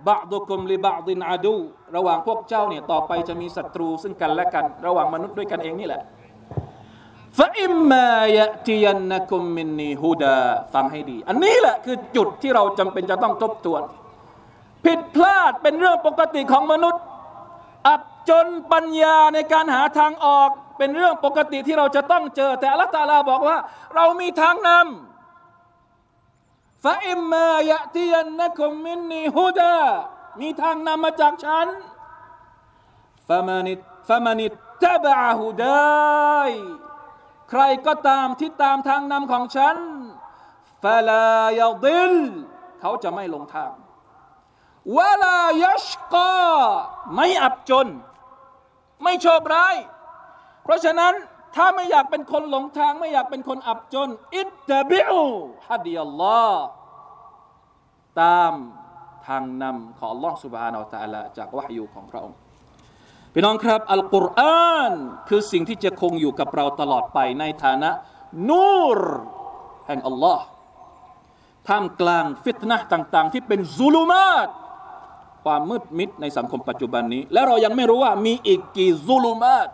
[0.07, 1.55] บาดุกุมลิบาดินอาดู
[1.95, 6.01] ระหว่างพวกเจ้าเนี่ยต่อไปจะมีศัตรูซึ่งกันและกัน ระหว่างมนุษย์ด้วยกันเองนี่แหละ
[7.37, 10.37] ฟะอิมมายะติยันนักุมมินนีฮูดา
[10.73, 13.81] ฟังให้ดี อันนี้แหละคือจุดที่เราจำเป็นจะต้องทบทวน
[14.85, 17.01] ผิดพลาดเป็นเรื่องปกติของมนุษย์
[17.87, 23.57] อับจนปัญญาในการหาทางออกเป็นเรื่องปกติที่เราจะต้องเจอ แต่อัลลอฮฺตาลาบอกว่า
[23.95, 25.10] เรามีทางนำ
[26.83, 29.77] ฟะอิมมายะติยันนักุมมินนีฮูดา
[30.39, 31.67] มีทางนำมาจากฉัน
[33.27, 33.73] ฟะมานิ
[34.07, 34.47] ฟะมานิ
[34.83, 36.51] ตบะฮูดาย
[37.49, 39.77] ใครก็ตามที่ตามทางนำของฉัน
[40.83, 41.27] ฟาลา
[41.59, 42.13] ยดิล
[42.79, 43.71] เขาจะไม่ลงทาง
[44.95, 46.33] วะลายชกา
[47.13, 47.87] ไม่อับจน
[49.03, 49.75] ไม่โชคร้าย
[50.63, 51.13] เพราะฉะนั้น
[51.56, 55.22] ถ้าไม่อยากเป็นคนหลงทาง ไม่อยากเป็นคนอับจน อิตตะบิอู
[55.68, 56.64] ฮัดีอัลลอฮ์
[58.20, 58.52] ตาม
[59.26, 62.36] ทางนำของ Allah سبحانه และ تعالى จากวะฮยูของพระองค์
[63.32, 64.92] พี่น้องครับ อัลกุรอาน
[65.28, 67.90] คือสิ่งที่จะคงอยู่กับเราตลอดไปในฐานะ
[68.48, 69.00] นูร
[69.86, 70.44] แห่งอัลลอฮ์
[71.68, 74.48] ท่ามกลางฟิตนะต่าง ๆ ที่เป็นซุลุมาต
[75.44, 79.68] ความมืดมิดในสังคมปัจจุบันนี้ และเรายังไม่รู้ว่ามีอีกกี่ซุลุมาต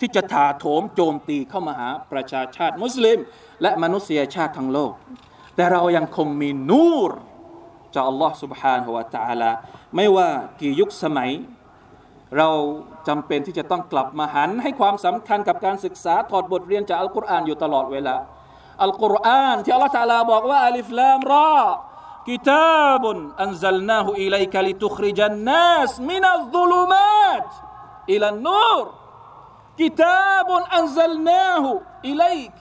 [0.00, 3.18] ที่จะถาโถมโจมตีเข้ามาหาประชาชาติมุสลิม
[3.62, 4.92] และมนุษยชาติทั้งโลก
[5.56, 7.12] แต่เรายังคงมีนูร
[7.94, 9.50] จากอัลลอฮ์ سبحانه และ تعالى
[9.96, 10.28] ไม่ว่า
[10.60, 11.30] กี่ยุคสมัย
[12.36, 12.48] เรา
[13.08, 18.16] จำเป็นที่จะต้องกลับมาหันให้ความสำคัญกับการศึกษาถอดบทเรียนจากอัลกุรอานอยู่ตลอดเวลา
[18.82, 21.58] อัลกุรอานที่อัลลอฮฺตาลาบอกว่าอัลิฟลามรอ
[22.28, 23.04] كتاب
[23.44, 27.48] أنزلناه إليك لتخرج الناس من الظلمات
[28.12, 28.84] إلى النور
[29.79, 31.71] กิตาบนอันซัลนาหู
[32.07, 32.51] อิเลก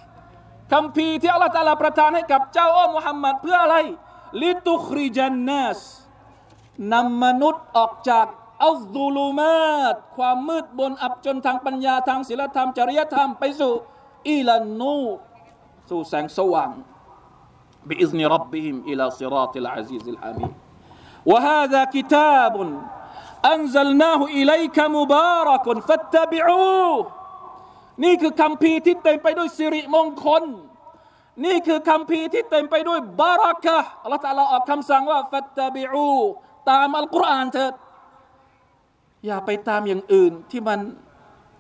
[0.73, 3.77] คำพีที่อัลลอฮฺตาลาประทานให้กับเจ้าโอ้มุฮัมมัดเพื่ออะไร
[4.43, 5.81] ลิตุคริจันนัส
[6.93, 8.27] นำมนุษย์ออกจาก
[8.65, 13.73] อัลดูลูมาตความมืดบนอับจนทางปัญญาทางศีลธรรม จริยธรรมไปสู่
[14.31, 15.01] إلى النور
[15.91, 16.71] สู่แสงสว่าง
[17.89, 22.69] بإذن ربهم إلى صراط العزيز الحميد وهذا كتابาบุน
[28.23, 30.43] คือคำพีที่เต็มไปด้วยสิริมงคล
[31.45, 36.13] นี่คือคำพีที่เต็มไปด้วยบารักะอัลลอฮฺตาลาออกคำสั่งว่าฟัตตบิอู
[36.71, 37.73] ตามอัลกุรอานเถิด
[39.27, 40.81] อย่าไปตามอย่างอื่นที่มัน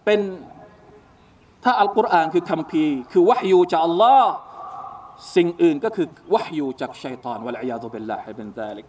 [0.04, 0.20] เป็น
[1.64, 4.30] ถ้าอัลกุรอานคือคำพีคือวะฮยูจากอัลลอฮ์
[5.36, 8.86] สิ่งอื่นก็คือวะฮยูจากชัยตอนวะลัยยาตุบิลลาฮิบินซาลิก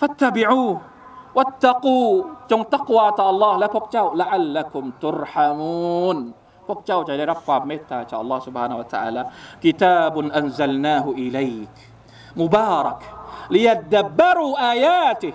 [0.00, 0.64] ฟัตตบิอู
[1.37, 1.99] วัตตะกู
[2.51, 6.17] จงตักวาต่อ Allah และพวกเจ้าละอัลละกุมตุรฮามูน
[6.67, 9.21] พวกเจ้าจะได้รับความเมตตาจาก Allah سبحانه และ تعالى
[9.63, 11.77] กิตาบุนอันซัลนาหูอิลัยก
[12.41, 12.99] มุบารัก
[13.55, 15.33] ليدبروا آياته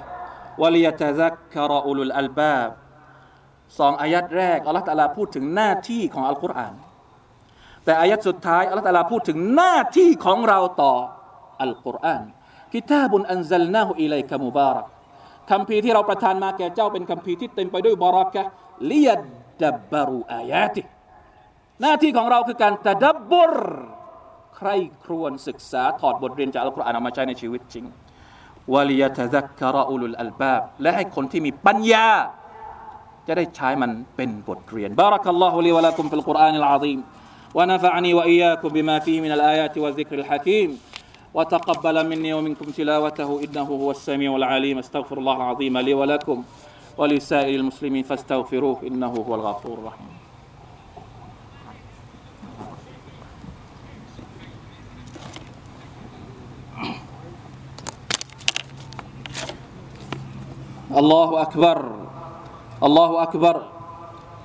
[0.63, 2.71] วลียตะซักคารอุลุลอัลบาบ
[3.79, 6.75] สองอายัดแรกอัลลอฮฺตะลาพูดถึงหน้าที่ของอัลกุรอาน
[7.85, 10.95] แต่อายัดสุดท้ายอัลลอฮฺตะลาพูดถึงหน้าที่ของเราต่อ
[11.63, 12.23] อัลกุรอาน
[12.75, 14.87] กิตาบุนอันซัลนาหูอิลัยกะมุบารัก
[15.51, 18.43] คำพีที่เราประทานมาแก่เจ้าเป็นคำพีที่เต็มไปด้วยบารักะ
[18.91, 19.21] ลียด
[19.63, 20.83] ดับบารูอายาติ
[21.81, 23.55] หน้าที่ของเราคือการตะดับบร
[24.57, 24.69] ใคร
[25.05, 27.85] ครวญศึกษาถอดบทเรียนจากอัลกุรอานเอามาใช้ในชีวิตจริง
[28.75, 32.09] วลียตะซักคาราอุลุลอัลบาบและให้คนที่มีปัญญา
[33.27, 36.99] จะได้ใช้มันเป็นบทเรียนบารักัลลอฮุลีวะลักุมฟิลกุรอานิลอาซีม
[37.59, 40.69] ونفعني وإياكم بما فيه من الآيات والذكر الحكيم
[41.34, 43.30] وتقبل مني ومنكم تلاوته.
[43.44, 44.78] إنه هو السميع العليم.
[44.80, 46.44] أستغفر الله العظيم لي ولكم
[46.98, 48.78] ولسائر المسلمين فاستغفروه.
[48.84, 50.20] إنه هو الغفور الرحيم.
[60.90, 61.80] الله أكبر.
[62.84, 63.56] الله أكبر.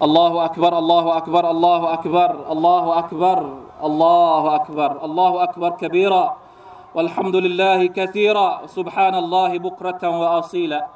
[0.03, 0.79] الله أكبر.
[0.79, 1.51] الله أكبر.
[1.51, 2.53] الله أكبر.
[2.53, 3.39] الله أكبر.
[3.85, 5.05] الله أكبر.
[5.05, 5.71] الله أكبر.
[5.71, 6.44] كبيرا.
[6.95, 8.67] والحمد لله كثيرا.
[8.67, 10.87] سبحان الله بكرة وأصيلا.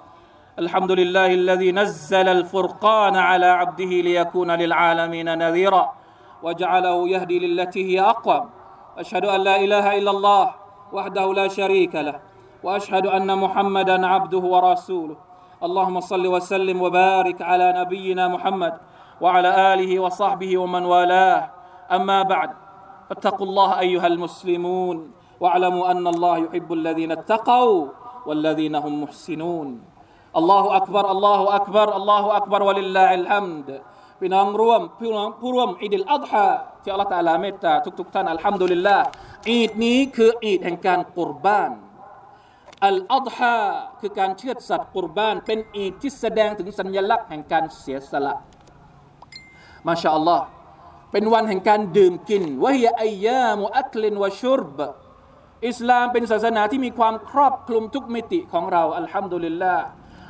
[0.59, 5.93] الحمد لله الذي نزل الفرقان على عبده ليكون للعالمين نذيرا.
[6.43, 8.51] وجعله يهدي للتي هي أقوم.
[8.99, 10.45] أشهد أن لا إله إلا الله
[10.93, 12.21] وحده لا شريك له.
[12.63, 15.17] وأشهد أن محمدا عبده ورسوله.
[15.63, 18.75] اللهم صل وسلم وبارك على نبينا محمد
[19.21, 21.51] وعلى آله وصحبه ومن والاه.
[21.91, 22.51] أما بعد
[23.11, 25.11] فاتقوا الله أيها المسلمون.
[25.44, 27.78] واعلموا ان الله يحب الذين اتقوا
[28.28, 29.68] والذين هم محسنون
[30.40, 33.68] الله أكبر الله أكبر الله أكبر ولله الحمد
[34.20, 36.46] พี่น้องร่วมพี่น้องผู้ร่วมอีดิลอัฎฮะ
[36.84, 39.06] ที่อัลลอฮฺตาลาเมตตาทุกๆท่านอัลฮัมดุลิลลาห์
[39.50, 41.72] อีดนี้คืออีดแห่งการกุรบาน
[42.86, 43.58] อัลอัฎฮะ
[44.00, 48.36] คือการเชือดสัตว์กุรบาน เป็นอีดที่แสดงถึงสัญลักษณ์แห่งการเสียสละ
[49.88, 50.46] มาชาอัลลอฮ์
[51.12, 54.80] เป็นวันแห่งการดื่มกินวะฮียอายามุอัคลินวะชุรบ
[55.67, 59.85] อิสลามเป็นศาสนาที่มีความครอบคลุมทุกมิติของเราอัลฮัมดุลิลลาห์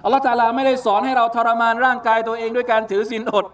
[0.05, 3.47] อัลลอฮฺตาลาไม่ได้สอนให้เราทรมานร่างกายตัวเองด้วยการถือศีลอด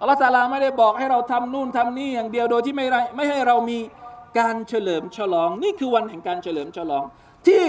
[0.00, 3.78] อัลลอฮฺตาลาไม่ได้บอกให้เราทำนู่นทำนี่อย่างเดียวโดยที่ไม่ไม่ให้เรามี
[4.38, 7.04] การเฉลิมฉลอง นี่คือวันแห่งการเฉลิมฉลอง
[7.46, 7.64] ที่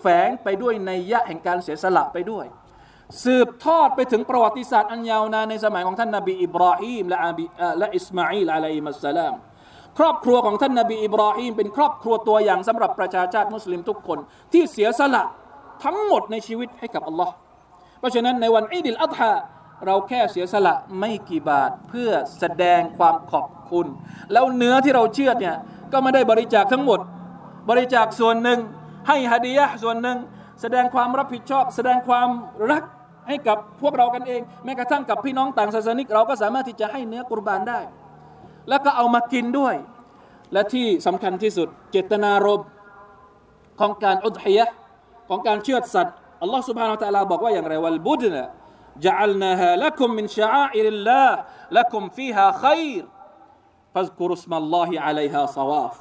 [0.00, 2.46] แฝงไปด้วยในยะแห่งการเสียสละไปด้วย
[3.24, 7.44] สืบทอดไปถึงประวัติศาสตร์อันยาวนานในสมัยของท่านนบีอิบราฮิมและอบี
[7.78, 9.34] และอิสมาอีลอะลัยฮิมัสสลาม
[9.98, 14.18] ครอบครัวของท่านนบีอิบราฮิมเป็นครอบครัวตัวอย่างสำหรับประชาชาติมุสลิมทุกคน
[14.52, 15.24] ที่เสียสละ
[15.84, 17.32] ทั้งหมดในชีวิตให้กับอัลลอฮ์
[17.98, 19.32] เพราะฉะนั้นในวันอีดิลอัฎฮา
[19.86, 23.86] เราแค่เสียสละไม่กี่บาทเพื่อแสดงความขอบคุณ
[24.32, 25.56] แล้วเนื้อที่เราเชื่อเนี่ย
[25.92, 27.00] ก็ไม่ได้บริจาคทั้งหมด
[27.70, 28.58] บริจาคส่วนหนึ่ง
[29.08, 30.18] ให้ฮะดียะส่วนหนึ่ง
[30.60, 32.28] แสดงความรับผิดชอบ แสดงความ
[32.70, 32.84] รัก
[33.28, 37.80] ให้กับพวกเรากันเอง แม้กระทั่งกับพี่น้องต่างศาสนิกเราก็สามารถที่จะให้เนื้อกุรบานได้
[38.69, 39.75] แล้วก็เอามากินด้วย
[40.53, 42.69] และที่สำคัญที่สุดเจตนารมณ์
[43.79, 44.65] ของการอุดฮียะ
[45.29, 48.45] ของการเชื่อสัตว์อัลลอฮ์ سبحانه และ تعالى บอกว่าอย่างไรวัลบุดนะ
[49.05, 53.05] جعلناها لكم من شعائر الله لكم فيها خير
[53.93, 55.95] فاذكروا اسم الله عليها صواف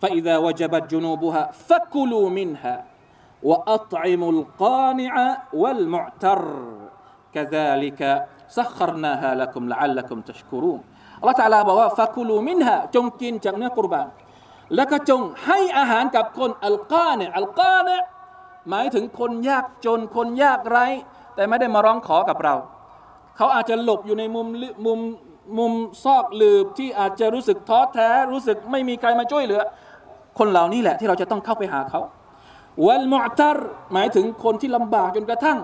[0.00, 2.84] فإذا وجبت جنوبها فكلوا منها
[3.42, 5.14] وأطعموا القانع
[5.52, 6.42] والمعتر
[7.34, 8.00] كذلك
[8.48, 10.80] سخرناها لكم لعلكم تشكرون
[11.19, 14.07] อัลลอฮฺตาลาบอกว่าฟักูลูมินฮะจงกินจากเนื้อกุรบาน
[14.75, 18.03] แล้วก็จงให้อาหารกับคนอัลกาเนี่ยอัลกาเนี่ย
[18.69, 20.85] หมายถึงคนยากจนคนยากไร้
[21.35, 22.55] แต่ไม่ได้มาร้องขอกับเรา
[23.37, 24.47] เขาอาจจะหลบอยู่ในมุม
[24.85, 24.99] มุม
[25.57, 25.71] มุม
[26.03, 29.61] ซอกลืบที่อาจจะรู้สึกท้อแท้ รู้สึกไม่มีใครมาช่วยเหลือ
[30.39, 32.01] คนเหล่านี้แหละที่เราจะต้องเข้าไปหาเขา
[32.85, 33.57] วัลมอตาร
[33.93, 35.59] หมายถึงคนที่ลำบากจนกระทั่ง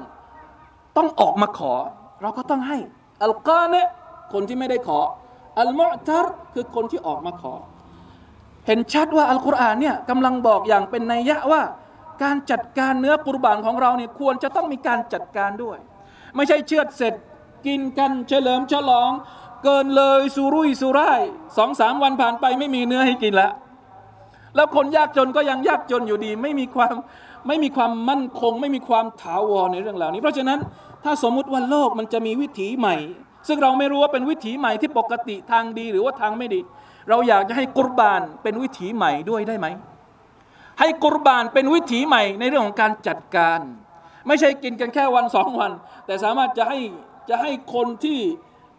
[0.97, 1.73] ต้องออกมาขอ
[2.21, 2.77] เราก็ต้องให้
[3.23, 3.87] อัลกาเนี่ย
[4.33, 4.99] คนที่ไม่ได้ขอ
[5.59, 7.53] อัลมุตรคือคนที่ออกมาขอ
[8.67, 11.61] เห็นชัดว่าอัลกุรอานเนี่ยกำลังบอกอย่างเป็นนัยยะว่า
[12.23, 15.77] การจัดการเนื้อกุรบานของเราเนี่ยควรจะต้องมีการจัดการด้วย
[16.35, 17.13] ไม่ใช่เชือดเสร็จ
[17.65, 19.11] กินกันเฉลิมฉลอง
[19.63, 21.21] เกินเลยสุรุ่ยสุร่าย
[21.57, 23.51] สองสามวันผ่านไปไม่มีเนื้อให้กินแล้ว
[24.55, 26.93] แล้วคนยากจนก็ยังยากจนอยู่ดี ไม่มีความ
[27.47, 30.59] ไม่มีความมั่นคง ไม่มีความถาวรในเรื่องเหล่านี้ เพราะฉะนั้น
[31.03, 32.95] ถ้าสมมุติว่าโลกมันจะมีวิถีใหม่
[33.47, 36.59] ซึ่งเราไม่รู้ว่าเป็นวิถีใหม่ที่ปกติทางดีหรือว่าทางไม่ดี
[37.09, 39.67] เราอยากจะให้กุรบานเป็นวิถีใหม่ด้วยได้ไหม
[40.79, 43.59] ให้กุรบานเป็นวิถีใหม่ในเรื่องของการจัดการ
[44.27, 45.71] ไม่ใช่กินกันแค่วันสองวัน
[46.05, 46.79] แต่สามารถจะให้
[47.29, 48.19] จะให้คนที่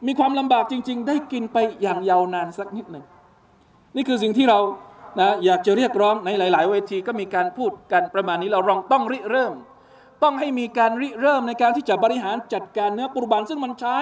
[0.06, 3.04] มีความลำบากจริง ๆ ได้กินไปอย่างยาวนานสักนิดหนึ่ง
[3.96, 4.58] นี่คือสิ่งที่เรา
[5.20, 9.52] นะอยากจะเรียกร้องในหลาย ๆ เวทีก็มีการพูดกันประมาณนี้เราลองต้องริเริ่ม
[10.22, 13.96] ต้องให้มีการริเริ่มในการที่จะบริหารจัดการเนื้อกุรบานซึ่งมันใช้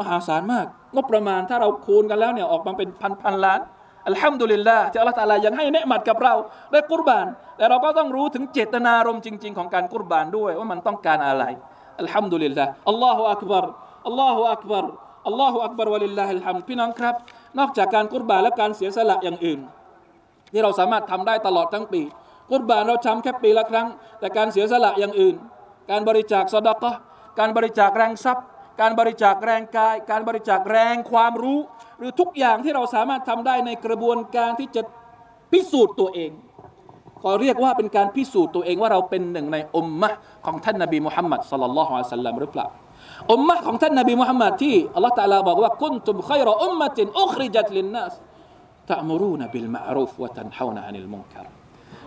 [0.00, 3.60] มหาศาลมาก งบประมาณถ้าเราคูณกันแล้วเนี่ยออกมาเป็นพันพันล้าน
[4.08, 6.34] อัลฮัมดุลิลลาห์ที่อัลลอฮฺตาลายังให้เนืหมัดกับเรา
[6.72, 11.44] ได้กุรบาน แต่เราก็ต้องรู้ถึงเจตนารมณ์จริง ๆ ของการกุรบานด้วยว่ามันต้องการอะไร
[12.00, 13.64] อัลฮัมดุลิลลาห์อัลลอฮฺอักบาร
[14.06, 14.86] อัลลอฮฺอักบาร
[15.26, 17.14] อัลลอฮฺอักบารวะลิลลาฮิลฮัมพี่น้องครับ
[17.58, 19.60] นอกจากการกุรบานและการเสียสละอย่างอื่น
[20.52, 22.02] ที่เราสามารถทำได้ตลอดทั้งปี
[22.50, 23.86] กุรบานเราทำแค่ปีละครั้ง
[24.18, 25.34] แต่การเสียสละอย่างอื่น
[25.90, 26.92] การบริจาคสดากะ
[27.38, 28.46] การบริจาคแรงทรัพย์
[28.80, 31.58] การบริจาคแรงกาย การบริจาคแรงความรู้
[31.98, 34.82] หรือทุกอย่างที่เราสามารถทำได้ในกระบวนการที่จะ
[35.52, 36.30] พิสูจน์ตัวเอง
[37.22, 40.10] ขอเรียกว่าเป็นการพิสูจน์ตัวเองว่าเราเป็นหนึ่งในอุมมะ
[40.46, 42.66] ของท่านนบีมุฮัมมัดสลลัลลอฮุอะลัยฮิสัลลัมหรือเปล่า
[43.32, 48.14] อุมมะของท่านนบีมุฮัมมัดที่อัลลอฮฺตะลาบอกว่ากุนตุมขัยรอุมมะตินอุคริจัตลินนัส
[48.90, 51.46] ตะมรูนบิลมารูฟวะตันฮาวนะอานิลมุนคาร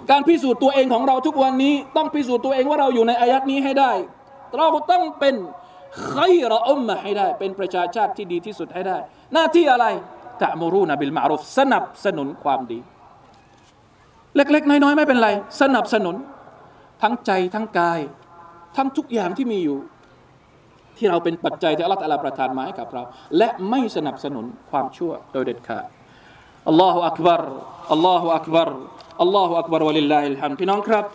[0.10, 3.91] การพิสูจน์ตัวเองของเราทุกวันนี้ ต้องพิสูจน์ตัวเองว่าเราอยู่ในอายัดนี้ให้ได้
[4.57, 5.36] เราต้องเป็น
[6.13, 8.97] ขัยรอุมมะให้ได้ เป็นประชาชาติที่ดีที่สุดให้ได้
[9.34, 9.86] หน้าที่อะไร
[10.41, 12.80] ตะมรูนบิลมารูฟสนับสนุนความดี
[14.36, 15.30] เล็กๆ น้อยๆ ไม่เป็นไร
[15.62, 16.15] สนับสนุน
[17.01, 17.99] ทั้งใจทั้งกาย
[18.77, 19.77] ทั้งทุกอย่างที่มีอยู่
[20.97, 23.04] ที่เราเป็นปัจจัยที่อัลลอฮฺประทานมาให้กับเรา
[23.38, 25.86] และไม่สนับสนุนความชั่วโดยเด็ดขาด
[26.67, 27.43] الله أكبر
[27.91, 28.69] الله أكبر
[29.21, 31.06] الله أكبر ولله الحمدพี่น้องครับ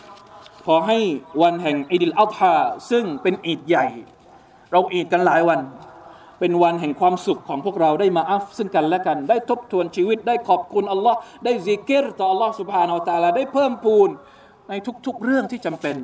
[0.67, 0.99] ขอให้
[1.43, 2.57] วันแห่งอีดิลอัฎฮา
[2.91, 3.87] ซึ่งเป็นอีดใหญ่
[4.72, 5.60] เราอีดกันหลายวัน
[6.40, 14.10] เป็นวันแห่งความสุขของพวกเราได้มาอัฟซึ่งกันและกัน ได้ทบทวนชีวิต ได้ขอบคุณอัลลอฮ์ได้ซิกเกตต่ออัลลอฮ์สุบฮานาอัลตะลาได้เพิ่มพูน
[14.70, 14.74] ใน
[15.06, 15.96] ทุกๆเรื่องที่จำเป็น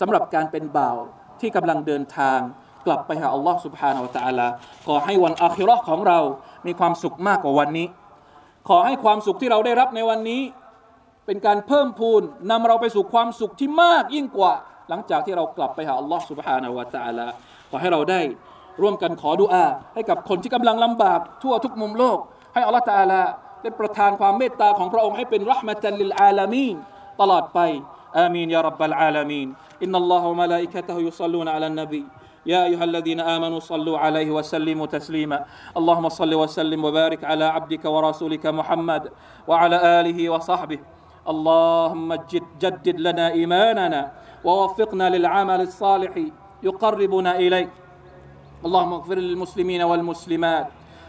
[0.00, 0.96] สำหรับการเป็นบ่าว
[1.40, 2.38] ที่กำลังเดินทาง
[2.86, 4.46] กลับไปหาอัลลอฮ์ سبحانه และ تعالى
[4.86, 6.18] ขอให้วันอาคิเราะห์ของเรา
[6.66, 7.86] มีความสุขมากกว่าวันนี้
[8.68, 10.42] ขอให้ความสุขที่เราได้รับในวันนี้
[11.26, 14.52] เป็นการเพิ่มพูนนำเราไปสู่ความสุขที่มากยิ่งกว่า
[14.88, 17.26] หลังจากที่เรากลับไปหาอัลลอฮ์ سبحانه และ تعالى
[17.70, 18.20] ขอให้เราได้
[18.82, 22.18] ร่วมกันขอดุอา ให้กับคนที่กำลังลำบากทั่วทุกมุมโลก
[22.54, 23.20] ให้อัลลอฮ์ تعالى
[23.62, 26.76] ได้ประทานความเมตตาของพระองค์ให้เป็นรัหมะตันลิลอาลามีน
[27.20, 27.60] ตลอดไป
[28.24, 29.54] آمين يا رب العالمين
[29.84, 32.04] إن الله وملائكته يصلون على النبي
[32.46, 35.38] يا أيها الذين آمنوا صلوا عليه وسلموا تسليما
[35.78, 39.02] اللهم صل وسلم وبارك على عبدك ورسولك محمد
[39.46, 40.78] وعلى آله وصحبه
[41.32, 44.00] اللهم جد جدد لنا إيماننا
[44.45, 46.13] ووفقنا للعمل الصالح
[46.63, 47.69] يقربنا إليك.
[48.65, 50.67] اللهم اغفر للمسلمين والمسلمات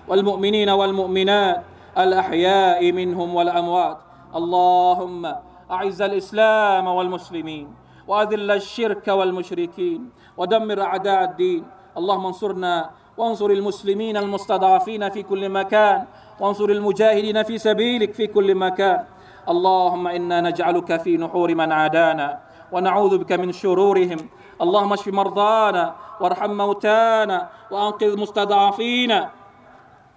[0.08, 1.62] والمؤمنين والمؤمنات
[1.98, 3.98] الأحياء منهم والأموات.
[4.36, 5.22] اللهم
[5.70, 7.66] أعز الإسلام والمسلمين
[8.08, 11.64] وأذل الشرك والمشركين ودمر أعداء الدين.
[11.96, 16.04] اللهم انصرنا وانصر المسلمين المستضعفين في كل مكان
[16.40, 19.04] وانصر المجاهدين في سبيلك في كل مكان.
[19.48, 22.45] اللهم إنا نجعلك في نحور من عادانا.
[22.72, 24.20] ونعوذ بك من شرورهم.
[24.60, 29.12] اللهم اشف مرضانا وارحم موتانا وأنقذ مستضعفين.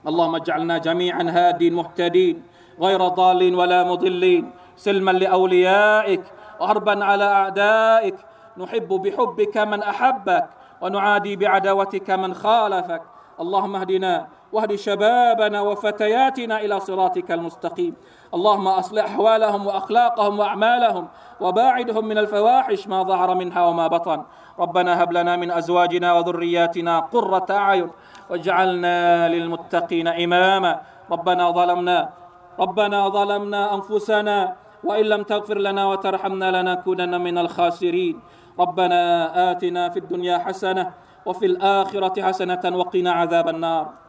[0.07, 2.43] اللهم اجعلنا جميعا هادين مهتدين
[2.79, 4.51] غير ضالين ولا مضلين.
[4.75, 6.23] سلما لأوليائك
[6.59, 8.15] وهربا على أعدائك.
[8.57, 10.49] نحب بحبك من أحبك
[10.81, 13.01] ونعادي بعداوتك من خالفك.
[13.39, 17.93] اللهم اهدنا واهد شبابنا وفتياتنا إلى صراطك المستقيم.
[18.33, 21.07] اللهم أصلح أحوالهم وأخلاقهم وأعمالهم
[21.41, 24.23] وباعدهم من الفواحش ما ظهر منها وما بطن.
[24.59, 27.89] ربنا هب لنا من أزواجنا وذرياتنا قرة أعين
[28.29, 30.81] واجعلنا للمتقين إماما.
[31.12, 32.09] ربنا ظلمنا
[32.59, 38.19] ربنا ظلمنا أنفسنا وإن لم تغفر لنا وترحمنا لنكونن من الخاسرين.
[38.59, 39.01] ربنا
[39.51, 40.91] آتنا في الدنيا حسنة
[41.25, 44.09] وفي الآخرة حسنة وقنا عذاب النار.